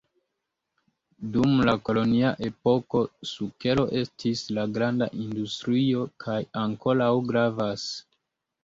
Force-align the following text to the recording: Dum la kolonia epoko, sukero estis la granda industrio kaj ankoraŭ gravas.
Dum 1.35 1.51
la 1.69 1.75
kolonia 1.89 2.31
epoko, 2.49 3.03
sukero 3.35 3.85
estis 4.03 4.43
la 4.59 4.67
granda 4.79 5.11
industrio 5.27 6.11
kaj 6.27 6.41
ankoraŭ 6.67 7.13
gravas. 7.33 7.89